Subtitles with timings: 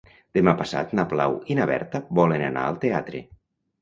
[0.37, 3.23] Demà passat na Blau i na Berta volen anar al teatre.